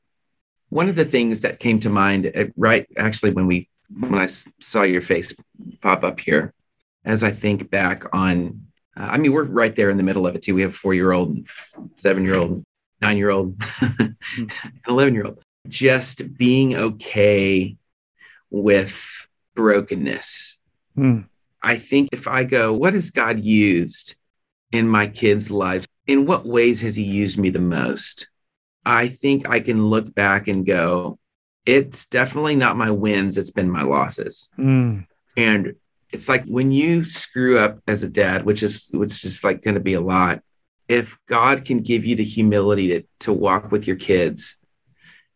[0.71, 4.27] One of the things that came to mind, uh, right, actually, when we when I
[4.61, 5.33] saw your face
[5.81, 6.53] pop up here,
[7.05, 8.66] as I think back on,
[8.97, 10.55] uh, I mean, we're right there in the middle of it too.
[10.55, 11.39] We have a four year old,
[11.95, 12.65] seven year old,
[13.01, 14.17] nine year old, and
[14.89, 15.43] 11 year old.
[15.69, 17.77] Just being okay
[18.51, 20.59] with brokenness.
[20.97, 21.29] Mm.
[21.63, 24.15] I think if I go, what has God used
[24.73, 25.87] in my kids' lives?
[26.07, 28.29] In what ways has He used me the most?
[28.85, 31.19] I think I can look back and go,
[31.67, 34.49] it's definitely not my wins, it's been my losses.
[34.57, 35.07] Mm.
[35.37, 35.75] And
[36.17, 39.75] it's like when you screw up as a dad, which is which is like going
[39.75, 40.43] to be a lot.
[40.89, 44.57] If God can give you the humility to to walk with your kids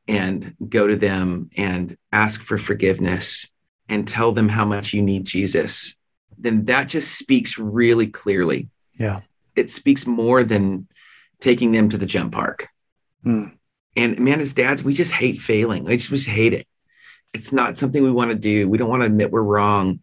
[0.08, 3.46] and go to them and ask for forgiveness
[3.90, 5.94] and tell them how much you need Jesus,
[6.38, 8.68] then that just speaks really clearly.
[8.98, 9.20] Yeah.
[9.54, 10.88] It speaks more than
[11.40, 12.68] taking them to the jump park.
[13.24, 13.52] Mm.
[13.96, 15.84] And man, as dads, we just hate failing.
[15.84, 16.66] We just, we just hate it.
[17.34, 18.68] It's not something we want to do.
[18.68, 20.00] We don't want to admit we're wrong.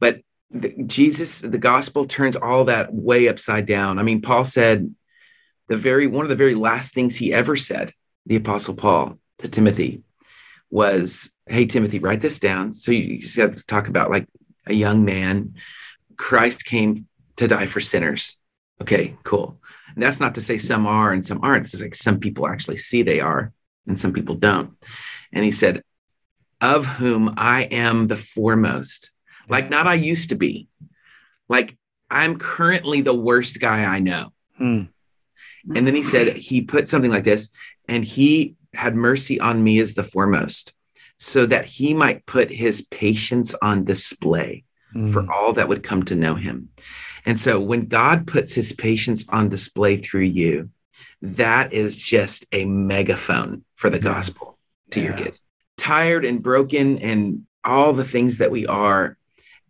[0.00, 3.98] But the, Jesus, the gospel turns all that way upside down.
[3.98, 4.92] I mean, Paul said
[5.68, 7.94] the very one of the very last things he ever said,
[8.26, 10.02] the apostle Paul to Timothy,
[10.70, 12.72] was, Hey, Timothy, write this down.
[12.72, 14.26] So you, you have talk about like
[14.66, 15.54] a young man.
[16.16, 18.36] Christ came to die for sinners.
[18.80, 19.60] Okay, cool.
[19.94, 21.66] And that's not to say some are and some aren't.
[21.66, 23.52] It's like some people actually see they are
[23.86, 24.76] and some people don't.
[25.32, 25.82] And he said,
[26.60, 29.10] Of whom I am the foremost.
[29.50, 30.68] Like, not I used to be.
[31.48, 31.76] Like,
[32.10, 34.32] I'm currently the worst guy I know.
[34.56, 34.84] Hmm.
[35.74, 37.50] And then he said, He put something like this,
[37.88, 40.72] and he had mercy on me as the foremost,
[41.18, 45.12] so that he might put his patience on display hmm.
[45.12, 46.70] for all that would come to know him.
[47.26, 50.70] And so when God puts his patience on display through you,
[51.22, 54.58] that is just a megaphone for the gospel
[54.90, 55.08] to yeah.
[55.08, 55.40] your kids.
[55.76, 59.18] Tired and broken and all the things that we are,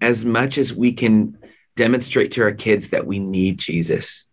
[0.00, 1.38] as much as we can
[1.76, 4.26] demonstrate to our kids that we need Jesus,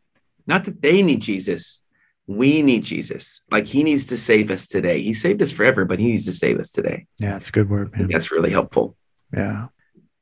[0.46, 1.82] not that they need Jesus,
[2.28, 3.42] we need Jesus.
[3.50, 5.02] Like he needs to save us today.
[5.02, 7.06] He saved us forever, but he needs to save us today.
[7.20, 7.98] Yeah, that's a good word.
[7.98, 8.10] Man.
[8.10, 8.98] That's really helpful.
[9.34, 9.68] Yeah.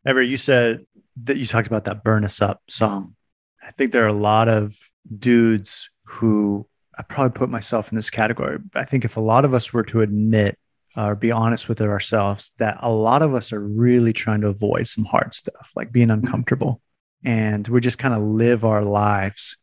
[0.05, 0.86] Ever, you said
[1.23, 3.15] that you talked about that burn us up song.
[3.63, 4.75] I think there are a lot of
[5.17, 8.60] dudes who I probably put myself in this category.
[8.75, 10.58] I think if a lot of us were to admit
[10.97, 14.47] uh, or be honest with ourselves, that a lot of us are really trying to
[14.47, 16.81] avoid some hard stuff, like being uncomfortable.
[17.23, 19.58] And we just kind of live our lives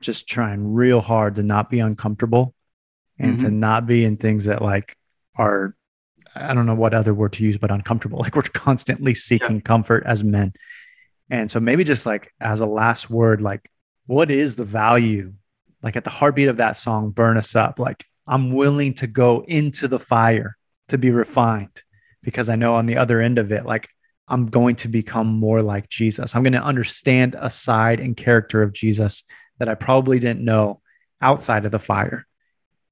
[0.00, 2.54] just trying real hard to not be uncomfortable
[3.18, 3.46] and mm-hmm.
[3.46, 4.96] to not be in things that like
[5.36, 5.74] are
[6.36, 8.18] I don't know what other word to use, but uncomfortable.
[8.22, 9.62] Like we're constantly seeking yeah.
[9.62, 10.52] comfort as men.
[11.30, 13.70] And so maybe just like as a last word, like
[14.06, 15.32] what is the value?
[15.82, 17.78] Like at the heartbeat of that song, burn us up.
[17.78, 20.56] Like I'm willing to go into the fire
[20.88, 21.82] to be refined
[22.22, 23.88] because I know on the other end of it, like
[24.28, 26.34] I'm going to become more like Jesus.
[26.34, 29.22] I'm going to understand a side and character of Jesus
[29.58, 30.80] that I probably didn't know
[31.20, 32.26] outside of the fire.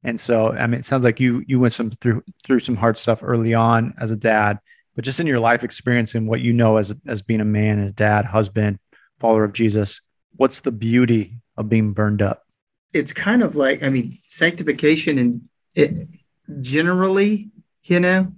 [0.05, 2.99] And so, I mean, it sounds like you you went some through through some hard
[2.99, 4.59] stuff early on as a dad,
[4.97, 7.79] but just in your life experience and what you know as as being a man
[7.79, 8.79] and a dad, husband,
[9.21, 10.01] follower of Jesus,
[10.37, 12.43] what's the beauty of being burned up?
[12.93, 16.09] It's kind of like, I mean, sanctification and it
[16.61, 17.51] generally,
[17.85, 18.33] you know,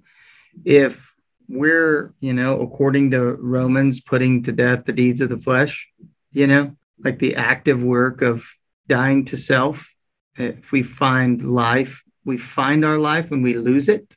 [0.64, 1.12] if
[1.48, 5.88] we're, you know, according to Romans, putting to death the deeds of the flesh,
[6.32, 8.46] you know, like the active work of
[8.88, 9.92] dying to self.
[10.36, 14.16] If we find life, we find our life when we lose it.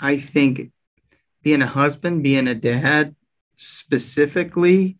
[0.00, 0.70] I think
[1.42, 3.14] being a husband, being a dad
[3.56, 4.98] specifically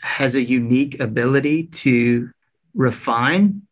[0.00, 2.30] has a unique ability to
[2.74, 3.62] refine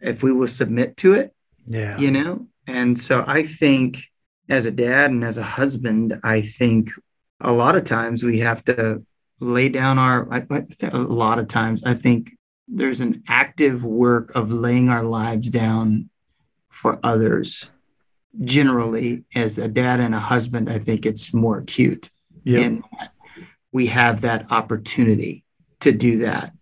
[0.00, 1.34] if we will submit to it.
[1.66, 1.98] Yeah.
[1.98, 2.46] You know?
[2.66, 3.98] And so I think
[4.48, 6.90] as a dad and as a husband, I think
[7.40, 9.04] a lot of times we have to
[9.40, 12.36] lay down our, I, I, a lot of times, I think
[12.68, 16.10] there's an active work of laying our lives down
[16.70, 17.70] for others.
[18.42, 22.10] Generally, as a dad and a husband, I think it's more acute.
[22.42, 22.60] Yeah.
[22.60, 23.12] In that
[23.74, 25.44] we have that opportunity
[25.80, 26.52] to do that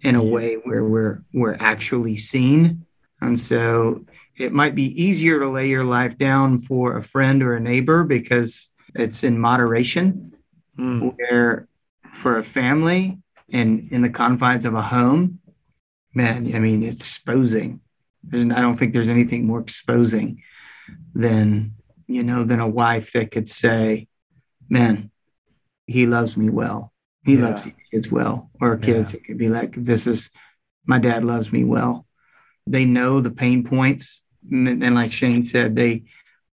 [0.00, 2.84] in a way where we're we're actually seen.
[3.20, 4.04] And so
[4.38, 8.04] it might be easier to lay your life down for a friend or a neighbor
[8.04, 10.32] because it's in moderation.
[10.78, 11.14] Mm.
[11.16, 11.66] Where
[12.14, 13.18] for a family
[13.52, 15.40] and in the confines of a home,
[16.14, 17.80] man, I mean, it's exposing.
[18.22, 20.42] There's, I don't think there's anything more exposing
[21.14, 21.74] than,
[22.06, 24.06] you know, than a wife that could say,
[24.68, 25.10] man,
[25.86, 26.92] he loves me well.
[27.24, 27.48] He Yeah.
[27.48, 28.50] loves his kids well.
[28.60, 30.30] Or kids, it could be like, this is,
[30.86, 32.06] my dad loves me well.
[32.66, 34.22] They know the pain points.
[34.50, 36.04] And and like Shane said, they,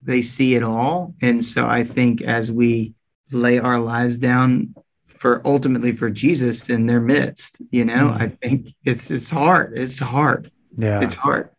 [0.02, 1.14] they see it all.
[1.22, 2.94] And so I think as we
[3.32, 4.76] lay our lives down
[5.06, 8.22] for ultimately for Jesus in their midst, you know, Mm.
[8.22, 9.78] I think it's it's hard.
[9.78, 10.52] It's hard.
[10.76, 11.02] Yeah.
[11.02, 11.50] It's hard.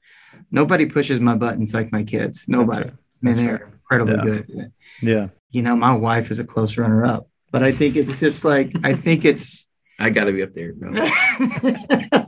[0.50, 2.44] Nobody pushes my buttons like my kids.
[2.46, 2.82] Nobody.
[2.82, 2.92] right.
[2.92, 4.22] I mean, they're incredibly Yeah.
[4.24, 4.72] good at it.
[5.02, 5.28] yeah.
[5.50, 8.72] You know, my wife is a close runner up, but I think it's just like
[8.84, 9.66] I think it's
[9.98, 10.72] I got to be up there.
[10.76, 10.90] No.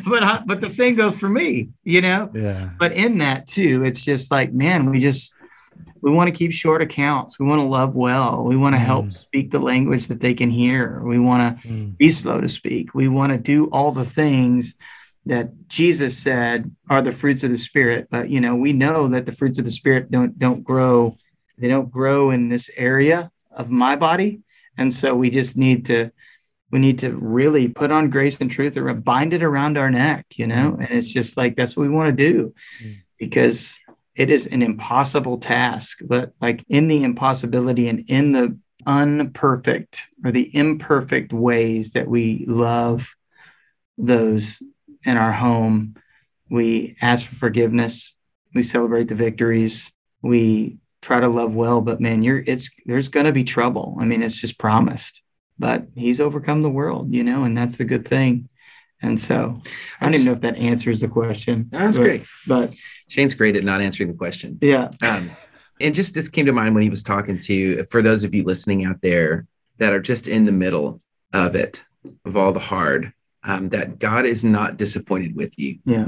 [0.06, 2.30] but I, but the same goes for me, you know.
[2.34, 2.70] Yeah.
[2.78, 5.34] But in that too, it's just like, man, we just
[6.00, 7.38] we want to keep short accounts.
[7.38, 8.44] We want to love well.
[8.44, 9.16] We want to help Mm.
[9.16, 11.00] speak the language that they can hear.
[11.04, 11.96] We want to Mm.
[11.96, 12.94] be slow to speak.
[12.94, 14.74] We want to do all the things
[15.26, 18.08] that Jesus said are the fruits of the spirit.
[18.10, 21.16] But you know, we know that the fruits of the spirit don't don't grow.
[21.58, 24.40] They don't grow in this area of my body,
[24.76, 26.10] and so we just need to
[26.72, 30.26] we need to really put on grace and truth or bind it around our neck.
[30.36, 32.96] You know, and it's just like that's what we want to do Mm.
[33.18, 33.78] because
[34.16, 35.98] it is an impossible task.
[36.04, 42.44] But like in the impossibility and in the unperfect or the imperfect ways that we
[42.48, 43.14] love
[43.98, 44.62] those
[45.04, 45.94] in our home.
[46.50, 48.14] We ask for forgiveness.
[48.54, 49.92] We celebrate the victories.
[50.20, 53.96] We try to love well, but man, you're it's there's gonna be trouble.
[54.00, 55.21] I mean, it's just promised.
[55.58, 58.48] But he's overcome the world, you know, and that's the good thing.
[59.00, 59.60] And so
[60.00, 61.68] I don't even know if that answers the question.
[61.70, 62.24] That's but- great.
[62.46, 62.76] But
[63.08, 64.58] Shane's great at not answering the question.
[64.60, 64.90] yeah.
[65.02, 65.30] Um,
[65.80, 68.44] and just this came to mind when he was talking to, for those of you
[68.44, 69.46] listening out there
[69.78, 71.00] that are just in the middle
[71.32, 71.82] of it,
[72.24, 73.12] of all the hard,
[73.42, 75.78] um, that God is not disappointed with you.
[75.84, 76.06] Yeah.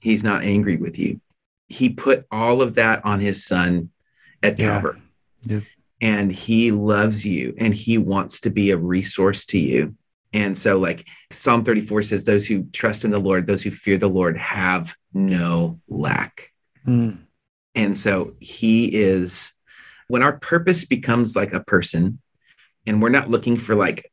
[0.00, 1.20] He's not angry with you.
[1.68, 3.90] He put all of that on his son
[4.42, 4.66] at Yeah.
[4.72, 5.00] Calvary.
[5.44, 5.60] Yeah.
[6.00, 9.96] And he loves you and he wants to be a resource to you.
[10.32, 13.96] And so, like Psalm 34 says, those who trust in the Lord, those who fear
[13.96, 16.52] the Lord have no lack.
[16.86, 17.18] Mm.
[17.74, 19.52] And so he is,
[20.08, 22.20] when our purpose becomes like a person,
[22.86, 24.12] and we're not looking for like,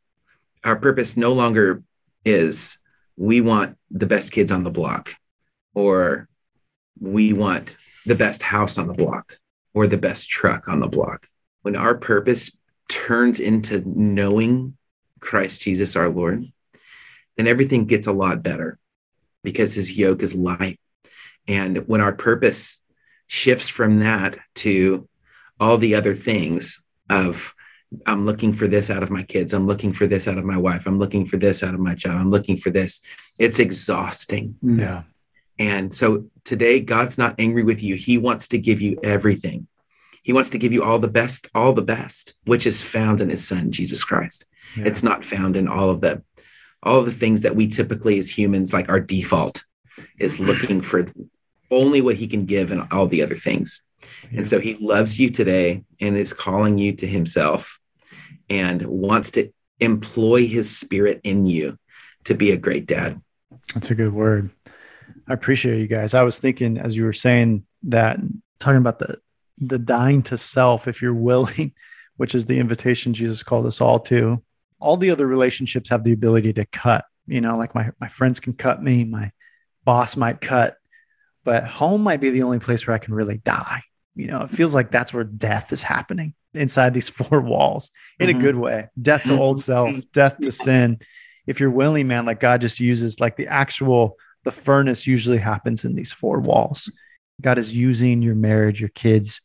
[0.63, 1.83] our purpose no longer
[2.23, 2.77] is
[3.17, 5.15] we want the best kids on the block,
[5.73, 6.29] or
[6.99, 9.39] we want the best house on the block,
[9.73, 11.27] or the best truck on the block.
[11.63, 12.55] When our purpose
[12.87, 14.77] turns into knowing
[15.19, 16.45] Christ Jesus our Lord,
[17.37, 18.77] then everything gets a lot better
[19.43, 20.79] because his yoke is light.
[21.47, 22.79] And when our purpose
[23.27, 25.07] shifts from that to
[25.59, 27.53] all the other things of
[28.05, 30.57] I'm looking for this out of my kids, I'm looking for this out of my
[30.57, 33.01] wife, I'm looking for this out of my job, I'm looking for this.
[33.37, 34.55] It's exhausting.
[34.61, 35.03] Yeah.
[35.59, 37.95] And so today, God's not angry with you.
[37.95, 39.67] He wants to give you everything.
[40.23, 43.29] He wants to give you all the best, all the best, which is found in
[43.29, 44.45] his son, Jesus Christ.
[44.75, 44.85] Yeah.
[44.85, 46.23] It's not found in all of the
[46.81, 49.63] all of the things that we typically as humans like our default
[50.19, 51.05] is looking for
[51.71, 53.81] only what he can give and all the other things.
[54.31, 54.39] Yeah.
[54.39, 57.79] And so he loves you today and is calling you to himself
[58.49, 61.77] and wants to employ his spirit in you
[62.25, 63.21] to be a great dad.
[63.73, 64.51] That's a good word.
[65.27, 66.13] I appreciate you guys.
[66.13, 68.19] I was thinking as you were saying that,
[68.59, 69.19] talking about the
[69.67, 71.73] the dying to self, if you're willing,
[72.17, 74.41] which is the invitation Jesus called us all to.
[74.79, 77.05] All the other relationships have the ability to cut.
[77.25, 79.31] You know, like my my friends can cut me, my
[79.85, 80.75] boss might cut,
[81.43, 83.83] but home might be the only place where I can really die.
[84.15, 88.29] You know, it feels like that's where death is happening inside these four walls in
[88.29, 88.39] mm-hmm.
[88.39, 88.89] a good way.
[89.01, 90.99] Death to old self, death to sin.
[91.47, 95.85] If you're willing, man, like God just uses like the actual the furnace usually happens
[95.85, 96.91] in these four walls.
[97.41, 99.41] God is using your marriage, your kids,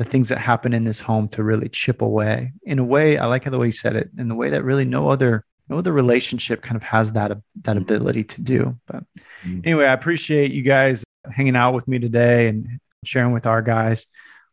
[0.00, 3.18] the things that happen in this home to really chip away in a way.
[3.18, 5.44] I like how the way you said it in the way that really no other
[5.68, 8.78] no other relationship kind of has that that ability to do.
[8.86, 9.04] But
[9.44, 9.60] mm.
[9.62, 14.06] anyway, I appreciate you guys hanging out with me today and sharing with our guys.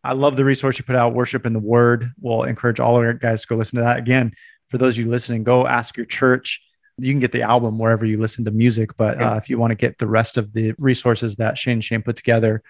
[0.03, 2.11] I love the resource you put out, Worship in the Word.
[2.19, 3.99] We'll encourage all our guys to go listen to that.
[3.99, 4.33] Again,
[4.67, 6.61] for those of you listening, go ask your church
[6.99, 8.95] you can get the album wherever you listen to music.
[8.97, 11.83] But uh, if you want to get the rest of the resources that Shane and
[11.83, 12.63] Shane put together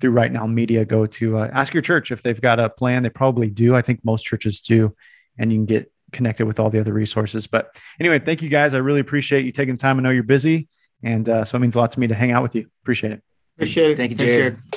[0.00, 3.02] through RightNow Media, go to uh, ask your church if they've got a plan.
[3.02, 3.74] They probably do.
[3.74, 4.94] I think most churches do.
[5.38, 7.46] And you can get connected with all the other resources.
[7.46, 8.74] But anyway, thank you guys.
[8.74, 9.98] I really appreciate you taking the time.
[9.98, 10.68] I know you're busy.
[11.02, 12.66] And uh, so it means a lot to me to hang out with you.
[12.82, 13.22] Appreciate it.
[13.56, 13.96] Appreciate it.
[13.96, 14.67] Thank you, Jerrad.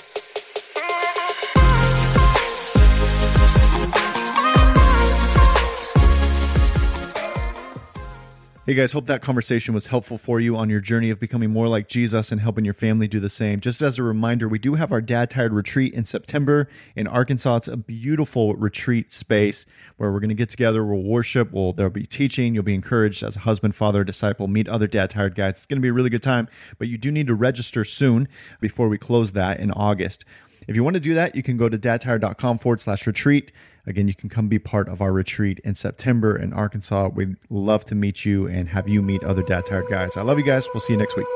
[8.72, 11.68] Hey guys, hope that conversation was helpful for you on your journey of becoming more
[11.68, 13.60] like Jesus and helping your family do the same.
[13.60, 17.58] Just as a reminder, we do have our Dad Tired retreat in September in Arkansas.
[17.58, 19.66] It's a beautiful retreat space
[19.98, 23.24] where we're going to get together, we'll worship, we'll there'll be teaching, you'll be encouraged
[23.24, 25.56] as a husband, father, disciple, meet other Dad Tired guys.
[25.56, 26.48] It's going to be a really good time,
[26.78, 28.30] but you do need to register soon
[28.62, 30.24] before we close that in August.
[30.68, 33.52] If you want to do that, you can go to dadtired.com forward slash retreat.
[33.88, 37.10] Again, you can come be part of our retreat in September in Arkansas.
[37.10, 40.18] We'd love to meet you and have you meet other Dad Tired guys.
[40.18, 40.68] I love you guys.
[40.74, 41.28] We'll see you next week.